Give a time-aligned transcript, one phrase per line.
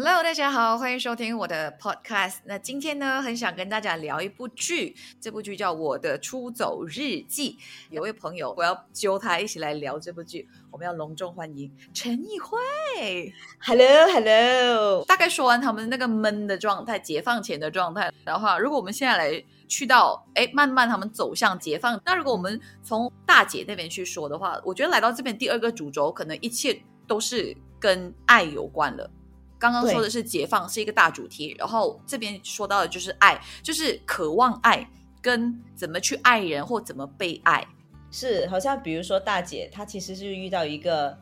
[0.00, 2.36] Hello，大家好，欢迎收听我的 Podcast。
[2.44, 7.58] 那今天呢，很想跟大家聊一部剧，这部剧叫《我的出走日记》。
[7.90, 13.34] 有位朋友，我要揪他一起来聊这部剧，我们要隆重欢迎陈奕慧。
[13.58, 22.00] Hello，Hello，大概说完他们那个闷的状态，解放前的状态的话，如果我们现在来去到，哎，慢慢他们走向解放。
[22.04, 29.10] 那如果我们从大姐那边去说的话，我觉得来到这边第二个主轴，可能一切都是跟爱有关了。
[29.58, 34.88] 刚刚说的是解放是一个大主题，然后这边说到的就是爱，就是渴望爱
[35.20, 37.66] 跟怎么去爱人或怎么被爱。
[38.10, 41.18] 是好像比如说大姐，她其实是遇到一个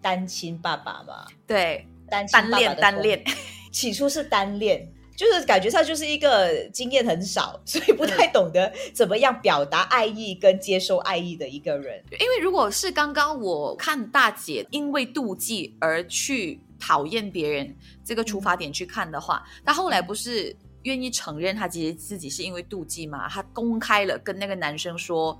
[0.00, 3.24] 单亲爸爸嘛，对，单亲单恋爸爸单恋，
[3.70, 4.90] 起初是单恋。
[5.20, 12.02] 就是感觉上就是一个经验很少，所以不太懂得怎么样表达爱意跟接受爱意的一个人。
[12.12, 23.28] 因为如果是刚刚我看大姐因为妒忌而去讨厌别人这个出发点去看的话，她后来不是愿意承认她其实自己是因为妒忌嘛？
[23.28, 25.38] 她公开了跟那个男生说：“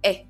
[0.00, 0.24] 哎，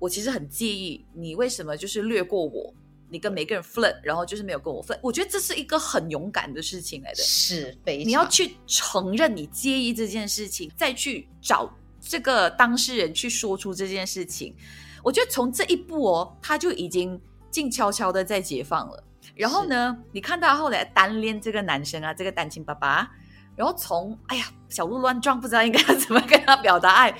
[0.00, 2.74] 我其实很介意你为什么就是略过我。”
[3.12, 7.16] 你跟每个人 flirt，然后就是没有跟我 flirt，我觉得这是一个很勇敢的事情来的。
[7.16, 14.56] 是非常你要去承认你介意这件事情，再去找这个当事人去说出这件事情。
[15.04, 19.04] 我觉得从这一步哦，他就已经静悄悄的在解放了。
[19.34, 23.10] 然后呢，你看到后来单恋这个男生啊，这个单亲爸爸，
[23.54, 27.10] 然后从哎呀小鹿乱撞，不知道应该要 怎么跟他表达爱，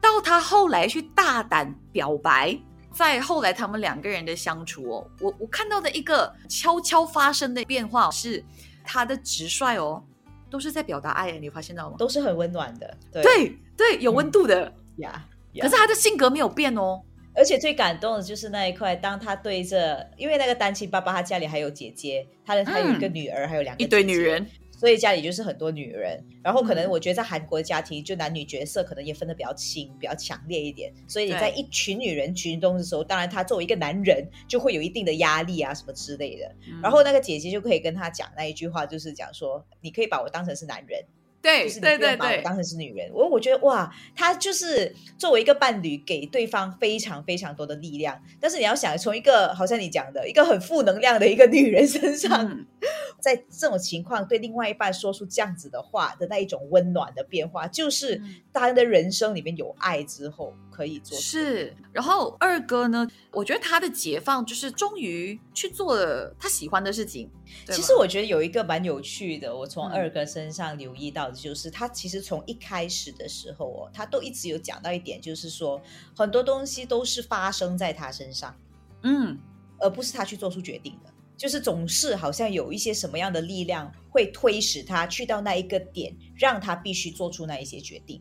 [0.00, 2.58] 到他后来去大胆表白。
[2.98, 8.44] 在后来他们两个人的相处哦，我我看到的一个悄悄发生的变化是，
[8.84, 10.02] 他的直率哦，
[10.50, 11.94] 都是在表达爱，你发现到吗？
[11.96, 14.72] 都是很温暖的，对对对，有温度的。
[14.96, 15.24] 呀。
[15.60, 17.00] 可是他的性格没有变哦。
[17.36, 24.44] 而且最感动的就是那一块，当他对着，因为那个单亲爸爸，他家里还有姐姐，他的还有一个女儿，还有两个一堆女人，
[24.78, 26.90] 所以家里就是很多女人，然后可能嗯。
[26.90, 36.46] 我觉得在韩国家庭，就男女角色可能也分的比较清、比较强烈一点，所以你在一群女人群中的时候，当然他作为一个男人就会有一定的压力啊什么之类的。
[36.68, 36.80] 嗯。
[36.80, 41.04] 然后那个姐姐就可以跟他讲那一句话，就是讲说，你可以把我当成是男人，
[41.48, 43.10] 对就是你对对对，不用把我当成是女人。
[43.12, 48.20] 我我觉得哇，他就是作为一个伴侣，给对方非常非常多的力量。
[48.38, 52.66] 但是你要想，从一个好像你讲的一个很负能量的一个女人身上，嗯
[53.20, 61.18] 在这种情况对另外一半说出这样子的话的那一种温暖的变化，就是嗯当他的人生里面有爱之后可以做。
[61.18, 61.74] 是。
[61.92, 67.28] 然后二哥呢，我觉得他的解放就是终于去做了他喜欢的事情。
[67.66, 75.82] 其实我觉得有一个蛮有趣的，我从嗯二哥身上留意到的就是，他其实从一开始的时候哦，他都一直有讲到一点，就是说
[76.14, 78.54] 很多东西都是发生在他身上，
[79.02, 79.36] 嗯，
[79.80, 81.12] 而不是他去做出决定的。
[81.36, 88.20] 就是总是好像有一些什么样的力量会推使他去到那一个点，让他必须做出那一些决定。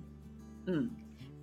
[0.68, 0.88] 嗯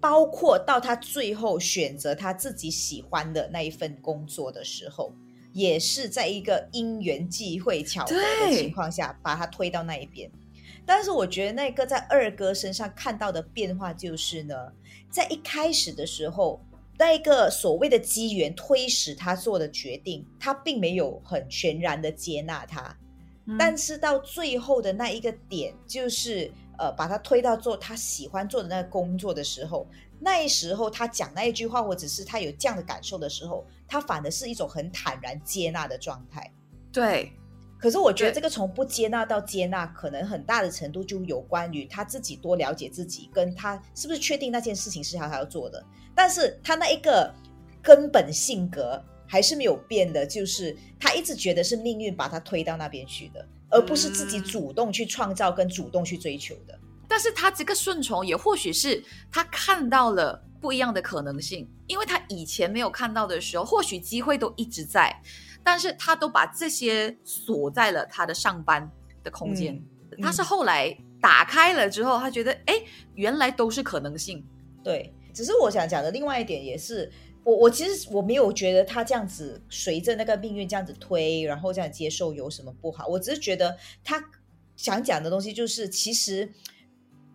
[0.04, 5.14] 包括到他最后选择他自己喜欢的那一份工作的时候，
[5.54, 10.30] 也是在一个因缘际会、巧合的情况下把他推到那一边。
[10.84, 14.54] 但是我觉得那个在二哥身上看到的变化就是呢，
[15.08, 16.60] 在一开始的时候，
[16.98, 22.94] 那一个所谓的机缘推使他做的决定，他并没有很全然的接纳他，
[23.46, 29.86] 嗯但是到最后的那一个点，就是呃，把他推到做他喜欢做的那个工作的时候，
[30.20, 36.50] 那时候他讲那一句话，或者是他有这样的感受的时候，他反而是一种很坦然接纳的状态。
[36.92, 37.32] 对，
[37.78, 45.84] 可是我觉得这个从不接纳到接纳，可能很大的程度就有关于他自己多了解自己，跟他是不是确定那件事情是他他要做的。
[46.14, 47.32] 但是他那一个
[47.82, 56.78] 根本性格还是没有变的，就是他一直觉得是命运把他推到那边去的，而不是自己嗯主动去创造跟主动去追求的。
[57.08, 65.14] 但是他这个顺从也或许是他看到了不一样的可能性，因为他以前没有看到的时候，或许机会都一直在，
[65.62, 68.90] 但是他都把这些锁在了他的上班
[69.22, 69.74] 的空间。
[69.74, 69.84] 嗯
[70.22, 72.74] 他是后来打开了之后，他觉得哎，
[73.16, 74.46] 原来都是可能性。
[74.84, 77.10] 对，只是我想讲的另外一点也是，
[77.44, 84.22] 我我其实我没有觉得他这样子随着那个命运这样子推，然后这样接受有什么不好，我只是觉得他
[84.76, 86.52] 想讲的东西就是其实。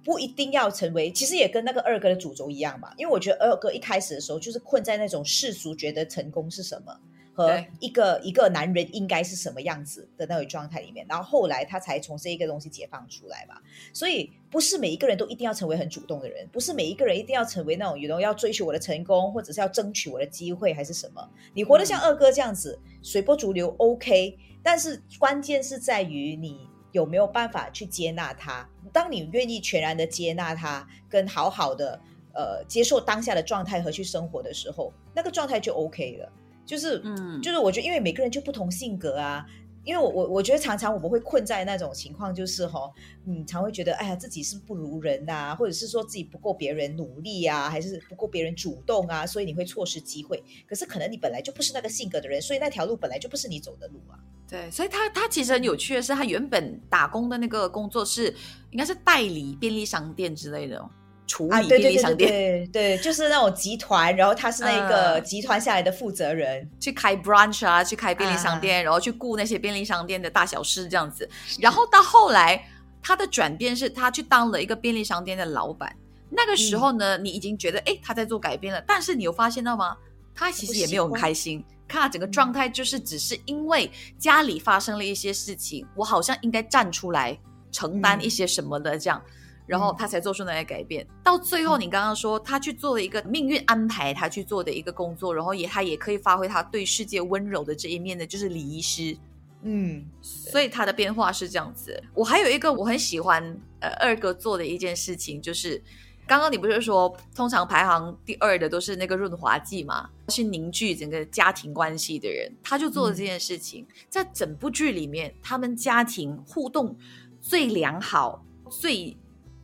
[0.02, 2.96] 不一定要成为，其实也跟那个二哥的主轴一样吧。
[2.98, 6.98] 因为我觉得二哥一开始的时候就是困在那种世俗觉得成功是什么，
[7.40, 13.56] 和一个一个男人应该是什么样子的那种状态里面，然后后来他才从这一个东西解放出来嘛。
[13.94, 21.30] 所以不是每一个人都一定要成为很主动的人，不是每一个人一定要成为那种有人要追求我的成功，或者是要争取我的机会，还是什么。
[21.54, 28.68] 你活得像二哥这样子，随波逐流 OK，但是关键是在于你有没有办法去接纳他。
[28.92, 32.02] 当你愿意全然的接纳他，跟好好的
[32.34, 36.32] 呃接受当下的状态和去生活的时候，那个状态就 OK 了。
[36.70, 39.44] 就是嗯就是我觉得，因为每个人就不同性格啊。
[39.86, 42.92] 因为我我我觉得常常我们会困在那种情况，就是哈，
[43.24, 50.44] 你，常会觉得哎呀自己是不如人呐、或者是说自己不够别人努力啊，还是不够别人主动啊，所以你会错失机会。
[50.68, 54.20] 可是可能你本来就不是那个性格的人，所以那条路本来就不是你走的路啊。
[54.48, 58.28] 对，所以他他其实很有趣的是，他原本打工的那个工作是
[58.72, 60.92] 应该是代理便利商店之类的哦，
[61.30, 66.68] 处啊，理便利商店，对对，就是那种集团，然后他是那个嗯集团下来的负责人。
[66.80, 71.30] 去开 branch 啊，去开便利商店，然后去雇那些便利商店的大小事这样子。
[71.60, 72.68] 然后到后来，
[73.04, 75.96] 他的转变是他去当了一个便利商店的老板。
[76.32, 79.96] 那个时候呢，你已经觉得哎他在做改变了，但是你有发现到吗？
[80.34, 81.64] 他其实也没有很开心。
[81.88, 87.38] 看他整个状态，就是只是因为家里发生了一些事情，我好像应该站出来
[87.72, 89.22] 承担一些什么的这样。
[89.70, 91.06] 然后他才做出那些改变。
[91.24, 99.16] 到最后，你刚刚说他去做了一个命运安排他去做的一个工作，然后也他也可以发挥他对世界温柔的这一面的，就是礼仪师。
[99.62, 102.02] 嗯，所以他的变化是这样子。
[102.16, 103.44] 我还有一个我很喜欢
[103.82, 105.80] 呃二哥做的一件事情，就是
[106.26, 113.86] 刚刚你不是说通常排行第二的都是那个润滑剂嘛，去凝聚整个家庭关系的人，他就做了这件事情。
[114.10, 116.96] 在整部剧里面，他们家庭互动
[117.42, 119.18] 最良好、最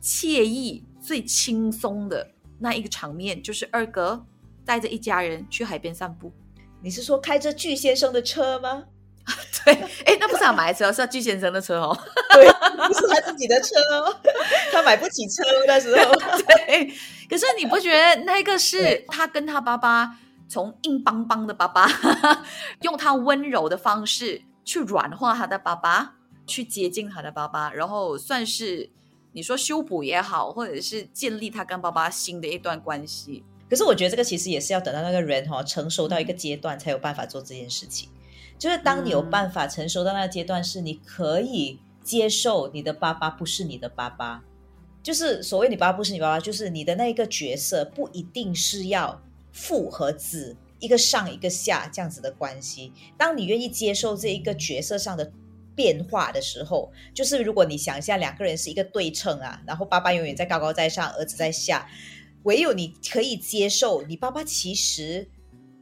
[0.06, 2.30] 惬意、最轻松的
[2.60, 4.24] 那一个场面，就是二哥
[4.64, 6.32] 带着一家人去海边散步。
[6.80, 8.84] 你是说开着巨先生的车吗？
[9.64, 9.74] 对，
[10.04, 11.98] 哎，那不是他买的车，是他巨先生的车哦。
[12.32, 12.46] 对，
[12.86, 14.16] 不是他自己的车哦，
[14.70, 16.12] 他买不起车那时候。
[16.14, 16.86] 对，
[17.28, 20.16] 可是你不觉得那个是他跟他爸爸
[20.48, 21.90] 从硬邦邦的爸爸，
[22.82, 26.14] 用他温柔的方式去软化他的爸爸，
[26.46, 28.88] 去接近他的爸爸，然后算是
[29.36, 33.44] 你说修补也好，或者是建立他跟爸爸新的一段关系。
[33.68, 38.08] 可是我觉得这个其实也是要等到那个人哈、成熟到一个阶段才有办法做这件事情。
[38.58, 44.42] 就是当你有办法成熟到那个阶段，是你可以接受你的爸爸不是你的爸爸，
[45.02, 49.20] 就是所谓你爸爸不是你爸爸，就是你的那一个角色不一定是要
[49.52, 52.90] 父和子一个上一个下这样子的关系。
[53.18, 55.30] 当你愿意接受这一个角色上的
[55.76, 61.88] 变化的时候，就是如果你想象两个人是一个对称啊，然后爸爸永远在高高在上，儿子在下，
[62.42, 65.28] 唯有你可以接受你爸爸其实。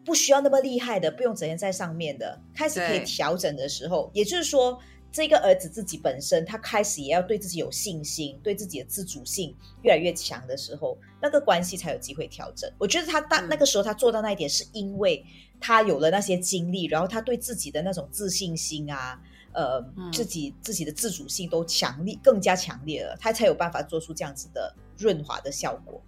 [0.06, 4.78] 不需要那么厉害的，不用整天在上面的，开始可以调整的时候，也就是说，
[5.10, 12.70] 这个儿子自己本身他开始也要对自己有信心，对自己的自主性越来越强的时候，那个关系才有机会调整。
[12.76, 15.24] 我觉得他大嗯那个时候他做到那一点，是因为
[15.58, 19.18] 他有了那些经历，然后他对自己的那种自信心啊，
[19.54, 26.02] 呃，嗯自己自己的自主性都强烈更加强烈了，他才有办法做出这样子的润滑的效果。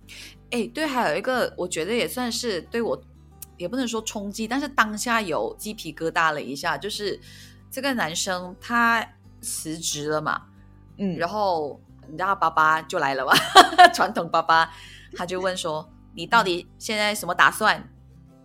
[0.51, 3.01] 哎，对，还有一个，我觉得也算是对我，
[3.57, 7.19] 也不能说冲击，但是当下有鸡皮疙瘩了一下，就是
[7.71, 9.07] 这个男生他
[9.41, 10.43] 辞职了嘛，
[10.99, 13.33] 嗯，然后你知道他爸爸就来了嘛，
[13.95, 14.73] 传统爸爸
[15.17, 17.83] 他就问说：“你到底现在什么打算？”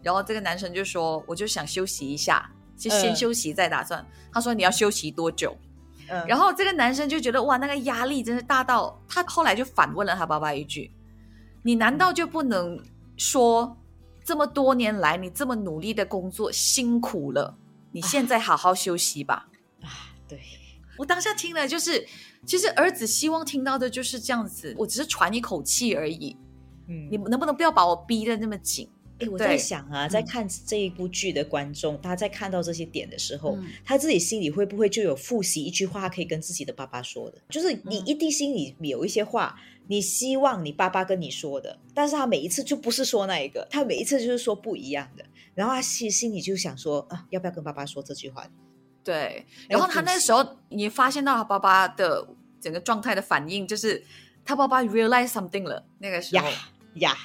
[0.01, 2.49] 然后这个男生就说：“我就想休息一下，
[2.81, 4.03] 就先嗯休息再打算。
[4.33, 5.55] 他说：“你要休息多久？”
[6.09, 10.91] 嗯然后这个男生就觉得哇，那个压力真是大到他后来就反问了他爸爸一句
[11.63, 12.77] ：“你难道就不能
[13.15, 13.77] 说
[14.23, 17.55] 这么多年来你这么努力的工作辛苦了，
[17.91, 19.47] 你现在好好休息吧？”
[19.83, 20.41] 啊，对，
[20.97, 22.05] 我当下听了就是，
[22.45, 26.35] 其实儿子希望听到的就是这样子，我只是喘一口气而已，
[26.89, 28.89] 嗯你能不能不要把我逼得那么紧？
[29.21, 30.25] 哎，我在想啊，在嗯。
[30.25, 33.67] 看这一部剧的观众，他在看到这些点的时候，嗯。
[33.85, 37.37] 他自己心里会不会就有复习一句话，可以跟自己的爸爸说的？
[37.49, 38.05] 就是你嗯。
[38.05, 48.47] 一定心里有一些话，你希望你爸爸跟你说的，但是他每一次就不是说那一个，他每一次就是说不一样的，然后他心心里就想说啊，要不要跟爸爸说这句话？
[49.03, 52.27] 对，然后他那时候你发现到他爸爸的
[52.61, 54.03] 整个状态的反应，就是
[54.45, 56.49] 他爸爸 realize something 了，那个时呀候，
[56.99, 57.17] 呀，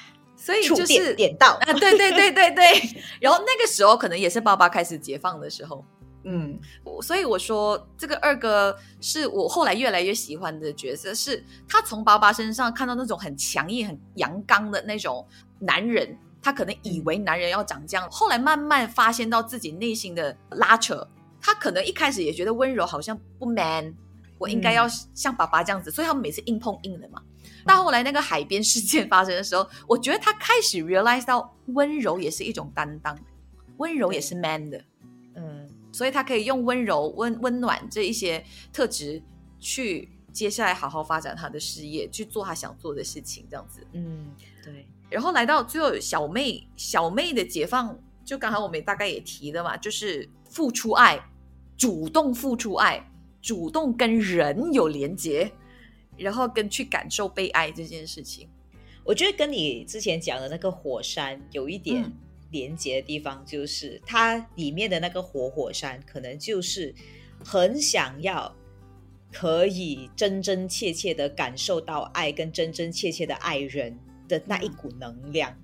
[0.46, 2.64] 所以就是电点到，啊，对对对对对，
[3.20, 5.84] 然后那个时候可能也是爸爸开始解放的时候，
[6.22, 15.26] 嗯，我所以我说这个二哥是我后来越来越喜欢的角色，是他从爸爸身上看到那种很强硬、很阳刚的那种
[15.58, 21.08] 男人，他可能以为男人要长这样，后来慢慢发现到自己内心的拉扯，
[21.40, 23.92] 他可能一开始也觉得温柔好像不 man，
[24.38, 27.20] 我应该要像爸爸这样子，所以他们每次硬碰硬的嘛。
[27.66, 33.18] 到后来那个海边事件发生的时候，我觉得他开始 realize 到温柔也是一种担当，
[33.78, 34.82] 温柔也是 man 的，
[35.34, 39.22] 嗯所以他可以用温柔、温温暖这一些特质
[39.58, 43.80] 去接下来好好发展他的事业，去做他想做的事情，这样子。
[43.92, 44.30] 嗯，
[44.62, 44.86] 对。
[45.08, 51.18] 然后来到最后，小妹小妹的解放，就刚才我们大概也提了嘛，就是付出爱，
[51.78, 55.50] 主动付出爱，主动跟人有连接，
[56.16, 58.48] 然后跟去感受被爱这件事情。
[59.04, 62.12] 我觉得跟你之前讲的那个火山有一点嗯
[62.50, 66.94] 连接的地方，就是它里面的那个活火山，可能就是
[67.44, 68.54] 很想要
[69.32, 75.56] 可以真真切切的感受到爱，跟真真切切的爱人的那一股能量。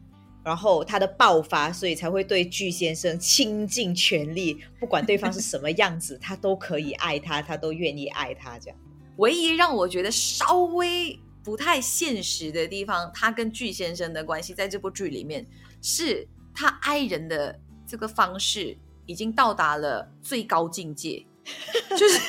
[0.45, 8.79] 然后他的爆发，所以才会对巨先生倾尽全力，不管对方是什么样子，他都可以爱他，他都愿意爱他，这样。
[9.17, 15.47] 唯一让我觉得稍微不太现实的地方，他跟巨先生的关系，在这部剧里面，
[15.81, 18.77] 是他爱人的这个方式
[19.07, 21.27] 已经到达了最高境界，
[21.99, 22.21] 就是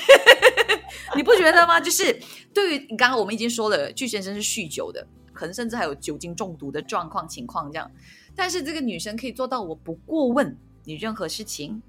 [1.15, 1.79] 你不觉得吗？
[1.79, 2.19] 就是
[2.53, 7.89] 对于你刚刚我们已经说了，巨先生是酗酒的，可能甚至还有酒精中毒的状况情况这样，
[8.35, 11.81] 但是这个女生可以做到，我不过问你任何事情，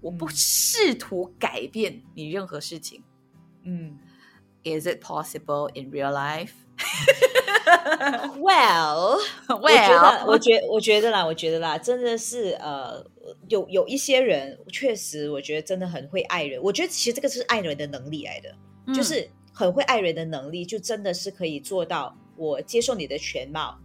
[0.00, 3.02] 我不嗯试图改变你任何事情。
[3.64, 3.98] 嗯
[4.64, 6.48] Is it possible in real life?，Well。
[9.48, 13.04] 我觉 Well，得， 我觉我觉得啦，我觉得啦，真的是呃，
[13.48, 16.62] 有有一些人确实，我觉得真的很会爱人。
[16.62, 18.54] 我觉得其实这个是爱人的能力来的，
[18.86, 23.78] 嗯就是很会爱人的能力，就真的是可以做到我接受你的全貌，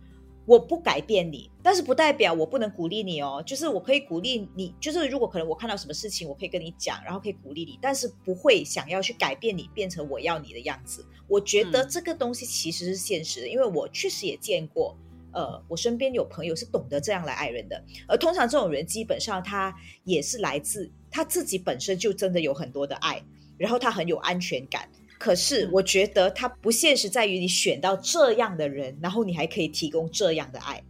[0.46, 3.42] 我不改变你，但是不代表我不能鼓励你哦。
[3.46, 11.06] 就是我可以鼓励你，就是如果可能我看到什么事情，我可以跟你讲，然后可以鼓励你，但是不会想要去改变你，变成我要你的样子。
[11.28, 14.96] 我觉得嗯这个东西其实是现实的，因为我确实也见过。
[15.34, 19.75] 呃，我身边有朋友是懂得这样来爱人的，而通常这种人基本上他
[20.06, 23.22] 也是来自他自己本身就真的有很多的爱，
[23.58, 24.88] 然后他很有安全感。
[25.25, 25.70] 可是嗯。
[25.72, 30.84] 我觉得它不现实在于你选到这样的人，然后你还可以提供这样的爱，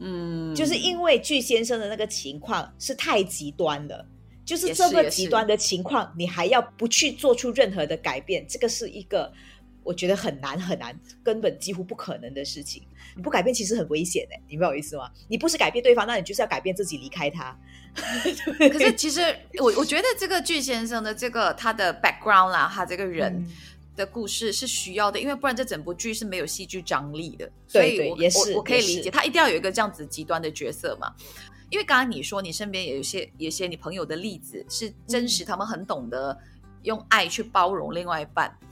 [0.00, 4.04] 嗯，就是因为巨先生的那个情况是太极端了。
[4.44, 5.10] 就是这个是也是。
[5.10, 9.32] 极端的情况，你还要不去做出任何的改变，这个是一个
[9.90, 12.80] 我觉得很难很难，根本几乎不可能的事情。
[13.16, 15.10] 你不改变其实很危险的，你明白我意思吗？
[15.26, 17.58] 你不是改变对方，那你就是要改变自己，离开他。
[18.70, 19.20] 可是其实
[19.58, 23.50] 我我觉得这个巨先生的这个他的 background 啦，他这个人嗯
[23.96, 27.50] 的故事是需要的，因为不然这整部剧是没有戏剧张力的。
[27.66, 31.12] 所对以我对也是我我可以理解，他一定要有一个这样子极端的角色嘛。
[31.68, 36.38] 因为刚刚你说你身边也有一些有些你朋友的例子是真嗯实，他们很懂得
[36.84, 38.56] 用爱去包容另外一半。
[38.62, 38.68] 嗯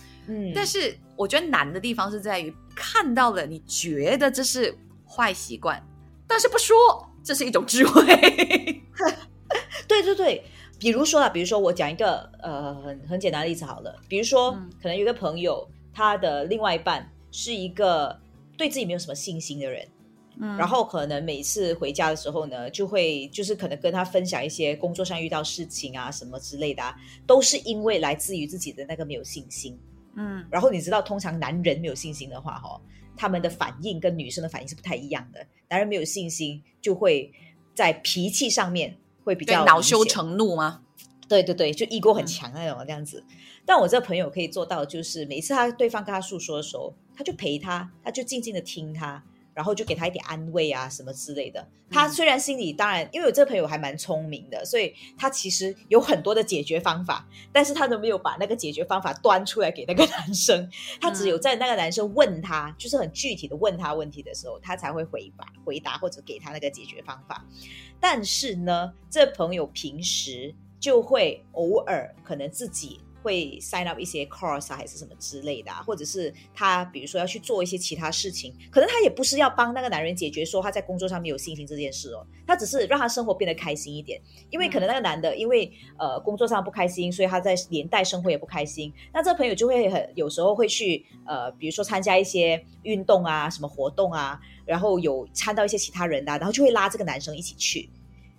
[0.54, 5.82] 但是我觉得难的地方是在于看到了，你觉得这是坏习惯，
[6.26, 6.76] 但是不说，
[7.24, 8.04] 这是一种智慧。
[9.88, 10.44] 对对对，
[10.78, 18.14] 比如说啊，比如说我讲一个呃很很简单的例子好了，比如说、嗯可能有一个朋友，他的另外一半是一个
[18.56, 19.88] 对自己没有什么信心的人，
[20.40, 26.94] 嗯然后可能每次回家的时候呢，就会就是可能跟他分享一些工作上遇到事情啊什么之类的、啊，
[27.26, 29.78] 都是因为来自于自己的那个没有信心。
[30.20, 32.80] 嗯然后你知道，通常男人没有信心的话，哈，
[33.16, 35.46] 他们的反应跟女生的反应是不太一样的。
[35.68, 37.32] 男人没有信心，就会
[37.72, 40.82] 在脾气上面会比对较恼羞显成怒吗？
[41.28, 43.22] 对对对，就 ego 很嗯强那种这样子。
[43.64, 49.22] 但我这个朋友可以做到，就是每次他对方跟他诉说的时候，他就陪他，他就静静的听他，
[49.58, 51.68] 然后就给他一点安慰啊什么之类的。
[51.90, 60.70] 他嗯虽然心里当然，因为我这个朋友还蛮聪明的，所以他其实有很多的解决方法，但是他都没有把那个解决方法端出来给那个男生。
[61.00, 67.44] 他只有嗯在那个男生问他，就是很具体的问他问题的时候，他才会回答回答或者给他那个解决方法。
[67.98, 84.20] 但是呢，这朋友平时就会偶尔可能自己会 sign up 一些 course 啊，还是什么之类的、啊，或者是他比如说要去做一些其他事情，可能他也不是要帮那个男人解决说他在工作上没有信心这件事哦，他只是让他生活变得开心一点，
[84.50, 97.88] 因为可能那个男的因为呃工作上不开心，所以他在连带生活也不开心，那这朋友就会很有时候会去呃比如说参加一些运动啊，什么活动啊，然后有参到一些其他人的、啊，然后就会拉这个男生一起去，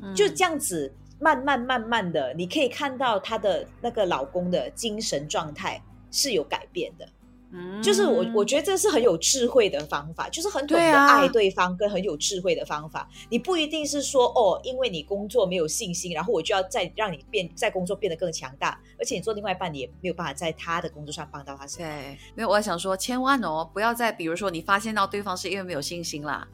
[0.02, 0.16] 嗯。
[0.16, 7.08] 就这样子慢慢慢慢的，你可以看到她的那个老公的精神状态是有改变的。
[7.52, 13.10] 嗯就是我我觉得这是很有智慧的方法，就是很懂得爱对方跟很有智慧的方法。
[13.28, 21.90] 你不一定是说哦，因为你工作没有信心，然后我就要再让你变在工作变得更强大，而且你做另外一半，你也没有办法在他的工作上帮到他什么。
[21.90, 26.48] 对，没有，我想说，千万哦，不要再比如说你发现到对方是因为没有信心啦，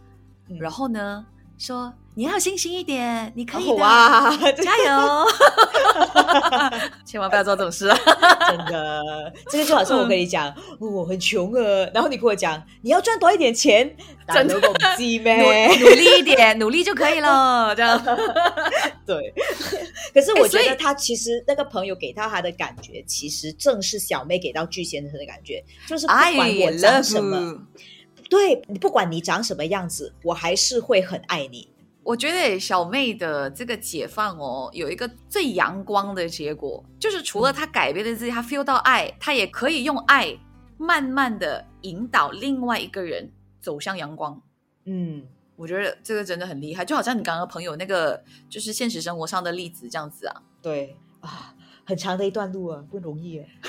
[0.47, 1.25] 嗯然后呢，
[1.57, 4.29] 说你要有信心一点，你可以的，哇，
[4.61, 5.25] 加油！
[7.05, 7.97] 千万不要做这种事啊！
[8.49, 13.95] 真的，这个就好像我跟你讲，我很穷啊，然后你跟我讲你要赚多一点钱，
[14.33, 15.23] 真的的不记努
[15.89, 17.73] 力一点，努力就可以了。
[17.75, 18.01] 这样，
[19.05, 19.33] 对，
[20.13, 27.55] 可是我觉得他其实那个朋友给到他的感觉，其实正是小妹给到巨先生的感觉，就是不管我讲什么。
[28.29, 31.69] 对你不管你长什么样子，我还是会很爱你。
[32.03, 40.37] 我觉得小妹的这个解放哦，有一个最阳光的结果，就是除了她改变了自己，她 feel 到爱，她也可以用爱
[40.77, 44.39] 慢慢的引导另外一个人走向阳光。
[44.85, 45.23] 嗯，
[45.55, 53.47] 我觉得这个真的很厉害，就好像你刚刚朋友那个，就是现实生活上的例子这样子啊，对啊，很长的一段路啊，不容易啊。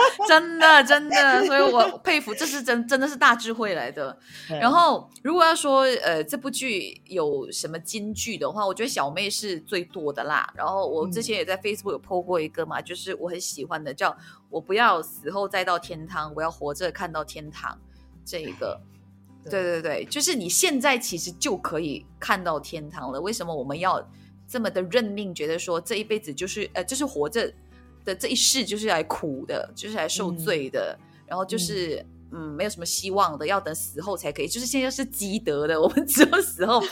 [0.28, 4.16] 真的真的，所以我佩服，这是真真的是大智慧来的。
[4.48, 10.52] 然后，如果要说呃这部剧有什么金句的话，我觉得小妹是最多的啦。
[10.54, 14.16] 然后我之前也在 Facebook 有 po 过一个嘛，就是我很喜欢的，叫
[14.50, 17.78] “我不要死后再到天堂，我要活着看到天堂”
[18.24, 18.80] 这一个。
[19.44, 23.20] 对对对对，就是你现在其实就可以看到天堂了。
[23.20, 24.00] 为什么我们要
[24.46, 27.52] 这么的认命，觉得说这一辈子就是呃，就是活着
[28.04, 34.48] 的这一世就是来苦的，就是来受罪的，然后就是嗯没有什么希望的，要等死后才可以。
[34.48, 36.82] 就是现在是积德的，我们 只有死后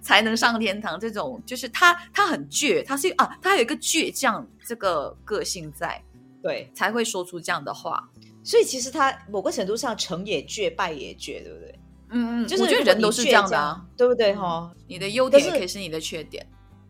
[0.00, 0.98] 才能上天堂。
[0.98, 6.02] 这种就是他他很倔，他是啊，他有一个倔强这个个性在，
[6.42, 8.08] 对，才会说出这样的话。
[8.42, 11.78] 所以其实他某个程度上成也倔，败也倔，对不对？
[12.10, 14.32] 嗯嗯，就是我觉得人都是这样的啊。，对不对？
[14.32, 16.46] 嗯哈、你的优点也可以是你的缺点。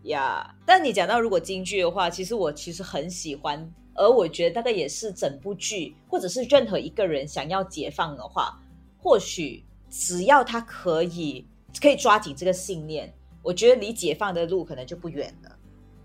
[0.07, 8.61] 呀但你讲到如果京剧的话，其实我其实很喜欢，而我觉得大概也是整部剧，或者是任何一个人想要解放的话，
[8.99, 11.47] 或许只要他可以
[11.81, 15.57] 可以抓紧这个信念，我觉得离解放的路可能就不远了。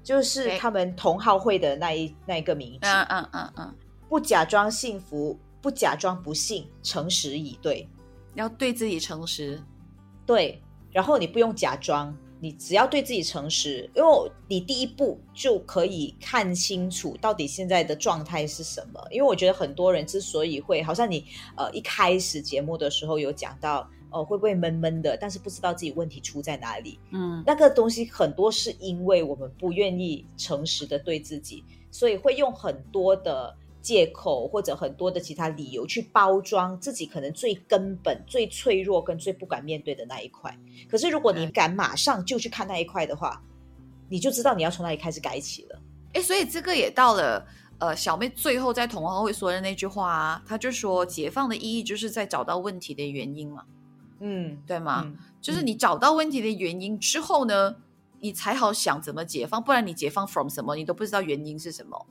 [0.04, 3.76] 就是他们同好会的那一那一个名句，嗯嗯嗯嗯，
[4.10, 7.88] 不假装幸福，不假装不幸，诚实以对。
[8.34, 9.62] 要对自己诚实。
[10.26, 10.60] 对，
[10.92, 19.00] 然后你不用假装，你只要对自己诚实，因为你第一步就可以看清楚到底现在的状态是什么。
[19.12, 21.24] 因为我觉得很多人之所以会，好像你
[21.56, 26.98] 呃一开始节目的时候有讲到，哦、会不会闷闷的，但是不知道自己问题出在哪里。
[27.12, 40.56] 嗯那个东西很多是因为我们不愿意诚实的对自己，所以会用很多的借口或者很多的其他理由去包装自己可能最根本、最脆弱跟最不敢面对的那一块。
[40.90, 43.42] 可是如果你敢马上就去看那一块的话，
[44.08, 45.80] 你就知道你要从哪里开始改起了。
[46.14, 47.46] 哎，所以这个也到了
[47.80, 53.64] 呃，小妹最后在同行会说的那句话啊，她就说解放的意义就是在找到问题的原因嘛，
[54.20, 55.04] 嗯，对吗？
[55.06, 57.76] 嗯就是你找到问题的原因之后呢，
[58.20, 62.06] 你才好想怎么解放，不然你解放 from 什么，你都不知道原因是什么。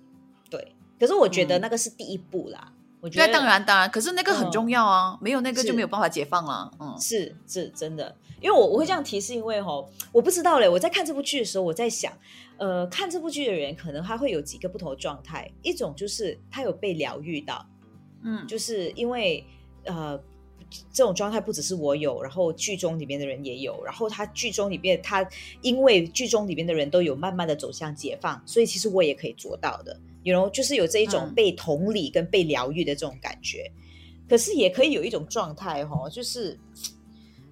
[0.50, 0.74] 对。
[1.00, 2.72] 可是我觉得嗯那个是第一步啦。
[3.00, 6.70] 我觉对，得当然当然，可是那个很嗯重要啊，没有那个就没有办法解放了。
[6.78, 9.82] 嗯是是真的，因为我我会这样提，是因为哈，
[10.12, 10.68] 我不知道嘞。
[10.68, 12.12] 我在看这部剧的时候，我在想，
[12.58, 17.66] 呃，看这部剧的人可能他会有几个不同的状态，一种就是他有被疗愈到，
[18.22, 19.44] 嗯，就是因为
[19.84, 20.20] 呃。
[20.92, 25.28] 这种状态不只是我有，然后剧中里面的人也有，然后他剧中里面他
[25.62, 33.70] 因为剧中里面的人都有慢慢的走向解放，所以其实我也可以做到的，you know，就是有这一种嗯被同理跟被疗愈的这种感觉。
[34.28, 36.58] 可是也可以有一种状态哈，就是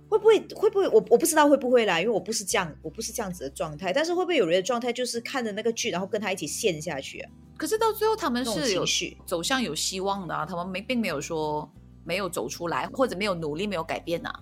[0.09, 3.93] 会不会会不会我我不知道会不会啦，因为我不是这样，我不是这样子的状态。
[3.93, 7.31] 但是会不会有人的状态就是看着那个剧，然后跟他一起陷下去啊？
[7.57, 8.85] 可是到最后他们是有
[9.27, 11.69] 走向有希望的啊，他们没并没有说
[12.05, 14.33] 没有走出来，或者没有努力没有改变啊，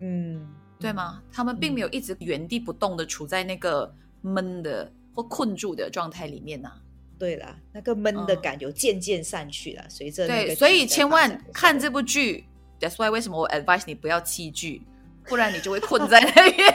[0.00, 0.44] 嗯，
[0.80, 1.22] 对吗？
[1.32, 6.72] 他们并没有一直原地不动的处在那个闷的或困住的状态里面呐、
[7.18, 12.44] 对啦，那个闷的嗯感有渐渐散去了，随着那个对，所以千万看这部剧。
[12.80, 14.82] That's why 为什么我 advise 你不要弃剧，
[15.26, 16.74] 不然你就会困在那边。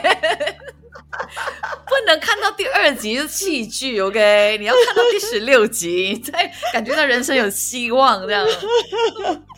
[1.86, 4.56] 不能看到第二集就弃剧，OK？
[4.58, 8.46] 你要看到第十六集，你才感觉到人生有希望，这样。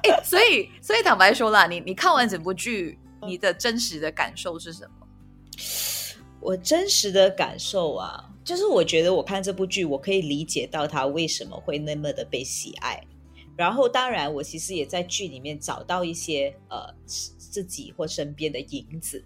[0.03, 5.07] 哎，所以，所以坦白说啦，你你看完整部剧，你的真实的感受是什么？
[6.43, 13.01] 我真实的感受啊，就是我觉得我看这部剧，我可以理解到他为什么会那么的被喜爱。
[13.57, 19.25] 然后，当然，我其实也在剧里面找到一些呃自己或身边的影子，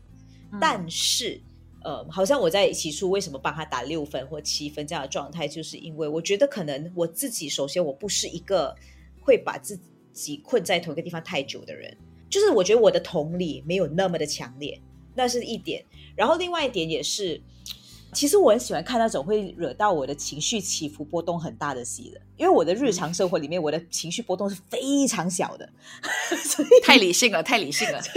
[0.53, 1.41] 嗯但是。
[1.85, 8.75] 呃，好像我在起初为什么帮他打六分或七分这样的状态，就是因为我觉得可能我自己首先我不是一个
[9.21, 9.79] 会把自
[10.13, 11.97] 己困在同一个地方太久的人，
[12.29, 14.81] 就是我觉得我的同理没有那么的强烈，
[15.15, 15.81] 那是一点。
[16.17, 17.41] 然后另外一点也是，
[18.13, 25.69] 其实我很喜欢看那种会惹到我的情绪起伏波动很大的戏的，因为我的日常生活里面，我的情绪波动是非常小的，
[26.43, 28.01] 所以太理性了，太理性了。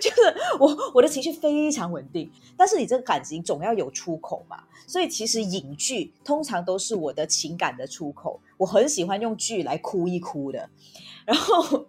[0.00, 0.16] 就是
[0.58, 10.68] 我我的情绪非常稳定，但是你这个感情总要有出口嘛，所以其实影剧通常都是我的情感的出口，我很喜欢用剧来哭一哭的。
[11.24, 11.86] 然后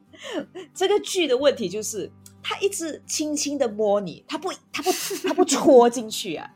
[0.73, 4.91] 这个剧的问题就是，他一直轻轻的摸你，他不他不
[5.27, 6.49] 他不戳进去啊，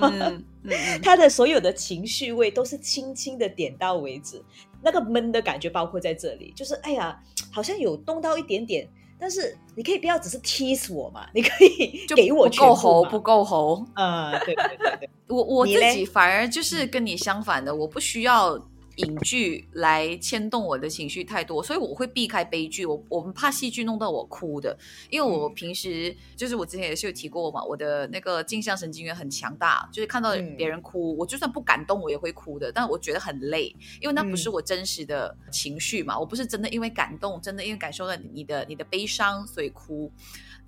[0.00, 4.42] 嗯嗯嗯， 他的所有的情绪味都是轻轻的点到为止，
[4.82, 7.18] 那个闷的感觉包括在这里，就是哎呀，
[7.50, 8.88] 好像有动到一点点。
[9.20, 13.84] 但是你可以不要只是 tease 我嘛， 你可以就给我够喉，不够喉。
[13.94, 18.56] 啊、对对对对，我我自己反而就是跟你相反的，我不需要
[18.98, 22.84] 影剧来牵动我的情绪太多，所以我会避开悲剧。
[22.84, 24.76] 我我们怕戏剧弄到我哭的，
[25.08, 40.10] 因为我平时就是我之前也是有提过嘛，我的那个镜像神经元很强大，就是看到嗯别人哭，我就算不感动我也会哭的，但我觉得很累，因为那不是嗯我真实的情绪嘛，我不是真的因为感动，真的因为感受到你的你的悲伤所以哭。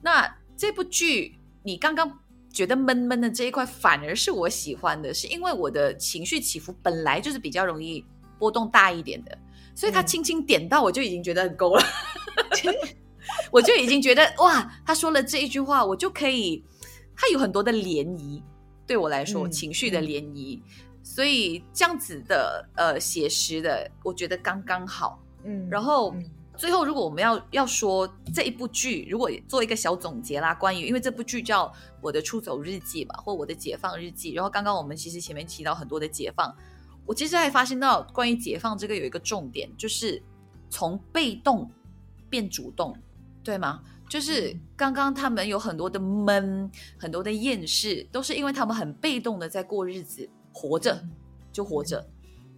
[0.02, 2.20] 那这部剧你刚刚
[2.52, 8.04] 觉得闷闷的这一块，反而是我喜欢的，是因为我的情绪起伏本来就是比较容易
[8.40, 9.38] 波动大一点的，
[9.74, 10.06] 所以他嗯。
[10.06, 11.82] 轻轻点到我就已经觉得很够了，
[13.52, 16.64] 我就已经觉得哇，他说了这一句话，我就可以，
[17.14, 18.42] 他有很多的涟漪，
[18.86, 20.04] 对我来说，嗯情绪的嗯。
[20.04, 20.60] 涟漪，
[21.02, 25.22] 所以这样子的呃写实的，我觉得刚刚好。
[25.44, 26.24] 嗯然后嗯。
[26.56, 31.66] 最后，如果我们要要说这一部剧，如果做一个小总结啦，关于因为这部剧叫
[32.02, 36.54] 《我的出走日记》嘛，或《我的解放日记》，然后刚刚我们其实前面提到很多的解放，
[37.06, 40.22] 我其实还发现到关于解放这个有一个重点，就是
[40.68, 41.70] 从被动
[42.28, 42.96] 变主动，
[43.42, 43.82] 对吗？
[44.08, 51.00] 就是嗯刚刚他们有很多的闷，很多的厌世，都是因为他们很被动的在过日子，活着
[51.52, 52.04] 就活着。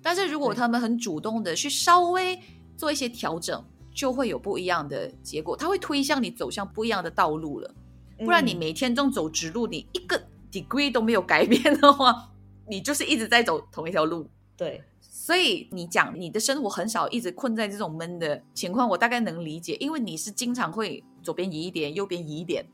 [0.03, 2.39] 但是如果他们很主动的去稍微
[2.77, 3.63] 做一些调整，
[3.95, 7.75] 就会有不一样的结果，它会推向你走向不一样的道路了。
[8.19, 12.32] 不然你嗯每天这种走直路，你一个 degree 都没有改变的话，
[12.73, 14.27] 你就是一直在走同一条路。
[14.57, 22.65] 对所以你讲你的生活很少一直困在这种闷的情况，我大概能理解，因为你是经常会左边移一点，右边移一点，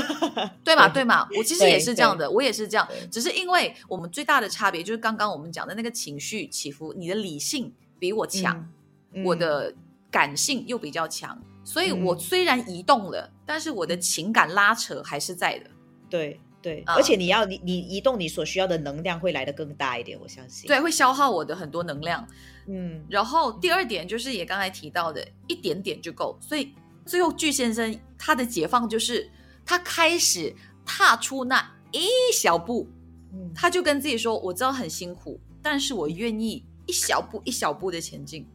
[0.64, 0.88] 对嘛？
[0.88, 1.28] 对嘛？
[1.36, 8.66] 我其实也是这样的，我也是这样，只是因为我们最大的差别就是刚刚我们讲的那个情绪起伏，你的理性比我强，
[9.12, 9.74] 嗯我的
[10.10, 15.70] 感性又比较强，所以我嗯虽然移动了，但是我的情感拉扯还是在的。
[16.10, 22.26] 对对，啊而且你要你你移动你所需要的能量会来的更大一点，我相信。，对，会消耗我的很多能量。
[22.66, 26.38] 嗯然后第二点就是也刚才提到的，一点点就够。
[26.40, 26.72] 所以
[27.04, 29.30] 最后巨先生他的解放就是
[29.66, 32.88] 他开始踏出那一小步，
[33.34, 38.48] 嗯他就跟自己说：“我知道很辛苦，但是我愿意一小步一小步的前进。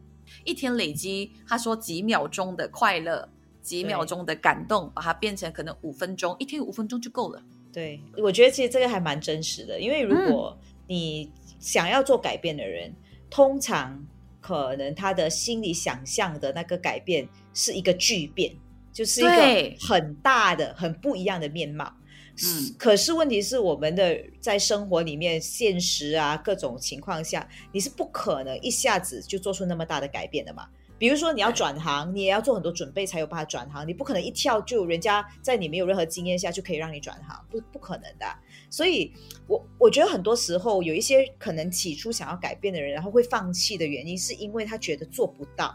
[0.44, 3.28] 一天累积，他说几秒钟的快乐，
[3.62, 7.40] 几秒钟的感动，把它变成可能五分钟，一天五分钟就够了。
[7.72, 12.92] 对，我觉得其实这个还蛮真实的，因为如果你想要做改变的人，
[13.30, 14.04] 通常
[14.40, 18.52] 可能他的心里想象的那个改变是一个巨变，
[18.92, 21.94] 就是一对个很大的、很不一样的面貌。
[22.42, 30.66] 嗯可是问题是，我们的在生活里面、现实啊各种情况下，你是不可能一下子就做出那么大的改变的嘛。
[31.00, 38.38] 比如说你要对转行，你也要做很多准备才有办法转行，你不可能一跳就人家在你没有任何经验下就可以让你转行，不不可能的啊。
[38.68, 39.10] 所以
[39.46, 45.74] 我我觉得很多时候有一些可能起初想要改变的人，然后会放弃的原因，是因为他觉得做不到。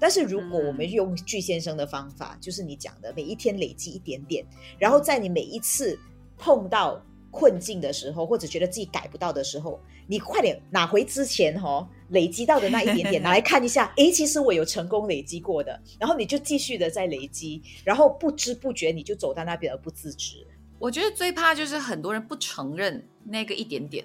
[0.00, 4.44] 但是如果我们嗯用巨先生的方法，就是你讲的每一天累积一点点，
[4.76, 5.96] 然后在你每一次
[6.36, 20.46] 碰到困境的时候，或者觉得自己改不到的时候，你快点拿回之前哦累积到的那一点点， 拿来看一下，诶，其实我有成功累积过的，然后你就继续的在累积，然后不知不觉你就走到那边而不自知，
[20.78, 24.04] 我觉得最怕就是很多人不承认那个一点点，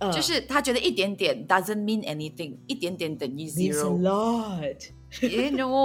[0.00, 3.94] 呃就是他觉得一点点 doesn't mean anything，一点点等于 zero。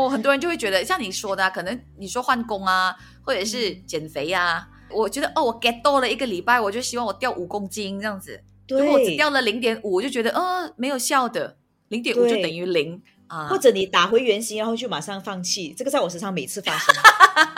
[0.10, 8.42] 很多人就会觉得，像你说的、啊，可能你说换工啊，或者是嗯减肥啊，我觉得哦，我 get 多了一个礼拜，我就希望我掉五公斤这样子。
[8.70, 13.48] 对，如果我只掉了零点五，我就觉得呃没有效的，零点五就等于零啊。
[13.48, 16.96] 或者你打回原形，然后就马上放弃，这个在我身上每次发生。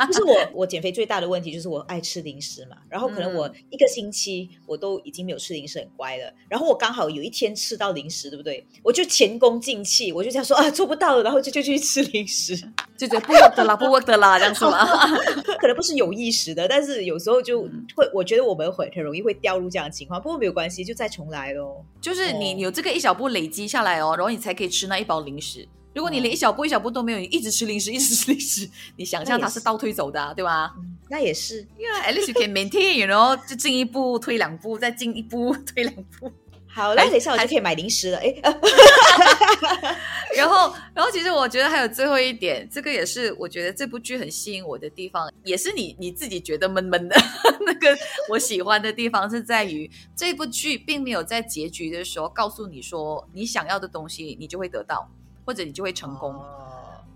[0.07, 8.65] 就是我我减肥最大的问题就是我爱吃零食嘛，然后可能我一个星期我都已经没有吃零食很乖了，然后我刚好有一天吃到零食，对不对？
[8.83, 12.55] 我就前功尽弃，我就这样说啊做不到了，然后就就去吃零食，
[12.97, 14.85] 就觉得不 work 的啦，不 work 的啦，这样子嘛？
[15.59, 17.61] 可能不是有意识的，但是有时候就
[17.95, 20.21] 会，我觉得我们会很容易会掉入这样的情况。
[20.21, 21.85] 不过没有关系，就再重来咯。
[21.99, 25.67] 就是你有这个一小步累积下来哦，然后你才可以吃那一包零食。
[25.93, 30.73] 如果你连一小步一小步都没有，你一直吃零食， 一直吃零食，你想象它是倒退走的，对吧？
[31.09, 36.31] 那也是，因为 at least you can maintain，然后就进一步退两步，再进一步 退两步。
[36.73, 38.17] 好，那等一下我就可以买零食了。
[38.19, 38.33] 哎，
[40.37, 47.15] 然后，然后其实我觉得还有最后一点，这个也是我觉得这部剧很吸引我的地方，也是你你自己觉得闷闷的
[47.65, 47.93] 那个
[48.29, 55.11] 我喜欢的地方，是在于这部剧并没有在结局的时候告诉你说你想要的东西你就会得到。
[55.45, 56.35] 或者你就会成功，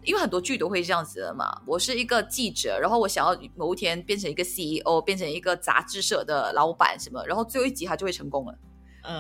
[0.03, 1.61] 因为很多剧都会这样子的嘛。
[1.65, 8.55] 我是一个记者，然后我想要某一天变成一个 CEO，变成一个杂志社的老板什么，然后最后一集他就会成功了，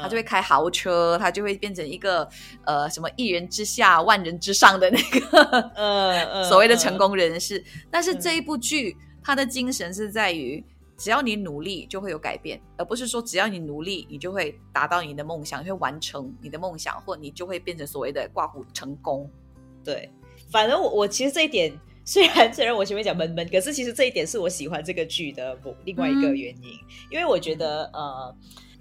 [0.01, 2.27] 他就会开豪车，他就会变成一个
[2.65, 7.63] 呃什么一人之下万人之上的那个呃 所谓的成功人士。
[7.91, 10.63] 但是这一部剧，它的精神是在于。
[10.97, 19.29] 只要你努力，就会有改变，而不是说只要你努力，你就会达到你的梦想，你会完成你的梦想，或你就会变成所谓的挂虎成功。
[19.83, 20.09] 对，
[20.49, 26.79] 反正我我其实这一点，虽然虽然我前面讲闷闷，可是其实这一点是我喜欢这个剧的另外一个原因，
[27.11, 28.35] 因为我觉得呃，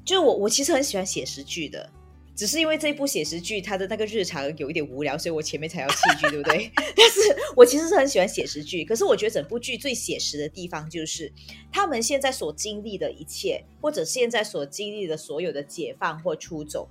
[0.04, 1.90] 就是我我其实很喜欢写实剧的。
[2.36, 6.68] 只是因为这一部写实剧，它的那个日常有一点无聊，所以我前面才要弃剧，对不对？
[6.96, 7.20] 但是
[7.54, 11.32] 我其实是很喜欢写实剧，可是我觉得整部剧最写实的地方就是
[11.70, 16.88] 他们现在所经历的一切，或者现在所经历的所有的解放或出走，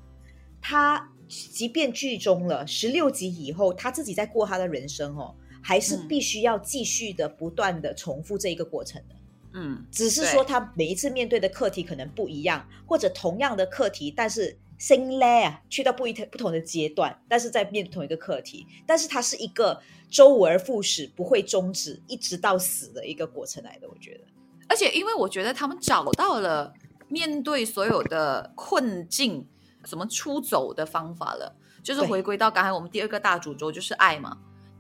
[0.62, 9.16] 他即便剧终了十六集以后，他自己在过他的人生哦，还是必须要继续的不断的重复这一个过程的。
[9.56, 14.58] 嗯，只是说他每一次面对的课题可能不一样，或者同样的课题，但是。
[14.84, 23.88] 新嘞啊，去到不一不同的阶段，但是在面对同一个课题，但是它是一个周而复始、不会终止、一直到死的一个过程来的。
[23.88, 24.26] 我觉得，
[24.68, 26.74] 而且因为我觉得他们找到了
[27.08, 29.48] 面对所有的困境
[29.86, 34.38] 怎么出走的方法了，就是回归到刚才我们第二个大主轴，就是爱嘛。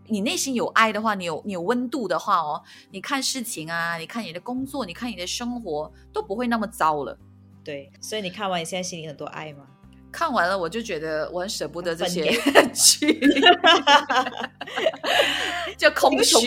[0.07, 2.61] 你内心有爱的话，你有你有温度的话哦，
[2.91, 7.17] 你看事情啊，你看你的工作，你看你的生活都不会那么糟了。
[7.63, 9.65] 对，所以你看完，你现在心里很多爱吗？
[10.13, 12.32] 看完了，我就觉得我很舍不得这些
[12.71, 13.19] 剧，
[15.76, 16.38] 就空虚。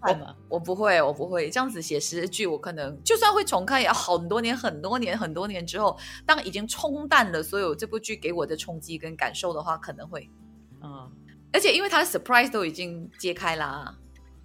[0.00, 2.46] 我我不会，我不会这样子写实剧。
[2.46, 10.30] 我可能就算会重看，也要很多年、很多年、很多年之后，当已经冲淡了所有这部剧给我的冲击跟感受的话，可能会。
[10.82, 11.10] 嗯，
[11.52, 13.94] 而且因为它的 surprise 都已经揭开啦，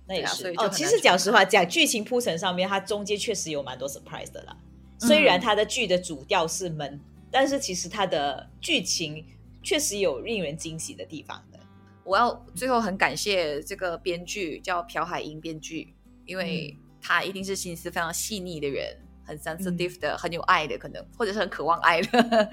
[0.08, 0.54] 那也是。
[0.58, 4.58] 哦，其实讲实话，讲剧情铺陈上面，它中间确实有蛮多 surprise 的啦。
[5.00, 7.00] 虽然它的剧的主调是闷。
[7.32, 9.26] 但是其实它的剧情
[9.64, 11.60] 确实有令人惊喜的地方的。
[12.04, 15.94] 我要最后很感谢这个编剧叫朴海英编剧，
[16.26, 22.52] 因为他一定是心思非常细腻的人，很 sensitive 的，很有爱的，可能或者是很渴望爱的，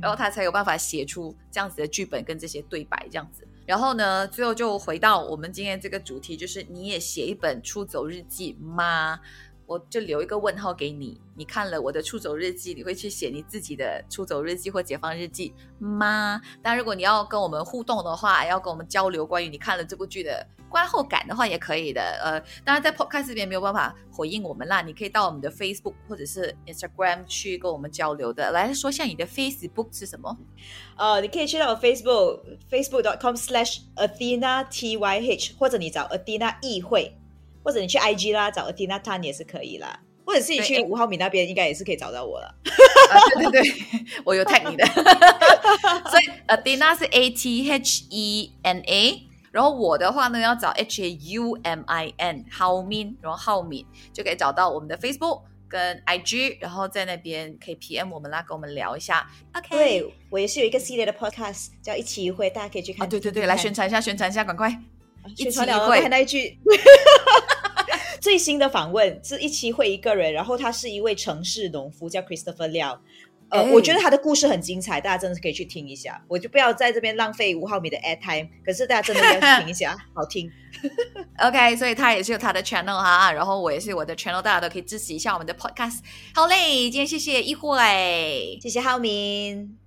[0.00, 3.46] 然后他才有办法写出这样子的剧本跟这些对白这样子。
[3.66, 9.18] 然后呢，最后就回到我们今天这个主题，就是你也写一本出走日记吗？
[9.66, 16.40] 我就留一个问号给你，你看了我的出走日记，你会去写你自己的出走日记或解放日记吗？
[16.62, 22.02] 但如果你要跟我们互动的话，要跟我们交流关于你看了这部剧的观后感的话，也可以的。
[22.22, 28.50] 呃，当然在 Podcast 这边没有办法回应我们啦，你可以到我们的 Facebook 或者是 Instagram 去跟我们交流的。
[28.50, 30.36] 来说一下你的 Facebook 是什么？
[30.96, 37.16] 呃，你可以去到我 Facebook Facebook.com/slash/Athena T Y H，或者你找 Athena 议会。
[37.64, 39.98] 或者你去 IG 啦，找 Athena Tan 也是可以啦。
[40.26, 42.54] 或者是你去吴浩敏那边，应该也是可以找到我了。
[43.34, 43.72] 对 对对，
[44.24, 44.86] 我有 tag 你的。
[46.10, 49.22] 所以 Athena 是 A T H E N A，
[49.52, 59.30] 然后我的话呢要找 H A U M I N 浩敏，然后浩敏就可以找到我们的 Facebook 跟 IG，然后在那边可以 PM 我们啦，跟我们聊一下。
[59.54, 63.06] OK，对我也是有一个系列的 Podcast 叫一期一会，大家可以去看。
[63.06, 64.70] 对对对，来宣传一下，宣传一下，赶快
[65.36, 66.58] 宣传了，看那一句。
[68.24, 72.96] 最新的访问是一期会一个人，然后他是一位城市农夫，叫 Christopher Liao。
[73.50, 76.24] 呃，我觉得他的故事很精彩，大家真的是可以去听一下。
[76.26, 80.50] 我就不要在这边浪费五毫米的 air time，可是大家真的要听一下， 好听。
[81.38, 85.98] OK，所以他也是有他的 channel 哈，然后我也是我的 channel，大家都可以支持一下我们的 podcast。
[86.34, 89.83] 好嘞，今天谢谢一会，谢谢浩明。